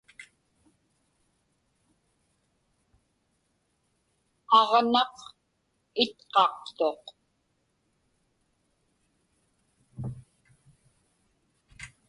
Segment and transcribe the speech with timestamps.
[4.59, 5.15] Aġnaq
[6.03, 7.03] itqaqtuq.